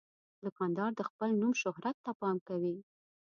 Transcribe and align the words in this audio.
دوکاندار 0.43 0.91
د 0.95 1.01
خپل 1.09 1.29
نوم 1.41 1.53
شهرت 1.61 1.95
ته 2.05 2.11
پام 2.19 2.37
کوي. 2.47 2.75